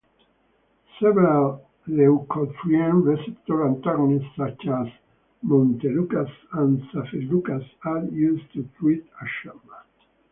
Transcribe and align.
Several 0.99 1.63
leukotriene 1.87 3.03
receptor 3.05 3.67
antagonists 3.67 4.35
such 4.35 4.65
as 4.65 4.87
montelukast 5.43 6.31
and 6.53 6.81
zafirlukast 6.91 7.69
are 7.85 8.03
used 8.05 8.51
to 8.53 8.67
treat 8.79 9.05
asthma. 9.21 9.59